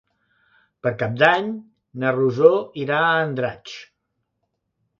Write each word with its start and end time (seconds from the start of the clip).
Per 0.85 0.93
Cap 1.01 1.13
d'Any 1.23 1.51
na 2.05 2.15
Rosó 2.17 2.51
irà 2.85 2.99
a 3.05 3.13
Andratx. 3.29 3.79